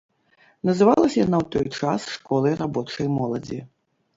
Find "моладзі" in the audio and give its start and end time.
3.19-3.63